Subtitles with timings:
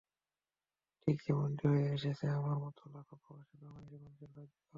[1.01, 4.55] ঠিক যেমনটি হয়ে এসেছে আমার মতো লাখো প্রবাসী বাংলাদেশি মানুষের ভাগ্য।